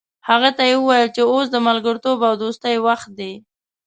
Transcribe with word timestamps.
هغه 0.29 0.49
ته 0.57 0.63
یې 0.69 0.75
وویل 0.79 1.07
چې 1.15 1.21
اوس 1.31 1.47
د 1.51 1.57
ملګرتوب 1.67 2.19
او 2.27 2.33
دوستۍ 2.43 2.75
وخت 2.87 3.09
دی. 3.19 3.33